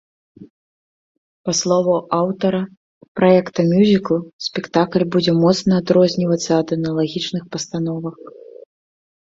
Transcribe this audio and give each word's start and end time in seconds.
Па 1.49 1.53
словах 1.59 1.99
аўтара 2.19 2.61
праекта 3.21 3.67
мюзіклу, 3.71 4.17
спектакль 4.47 5.07
будзе 5.19 5.31
моцна 5.45 5.71
адрознівацца 5.83 6.51
ад 6.61 6.67
аналагічных 6.81 7.43
пастановак. 7.57 8.17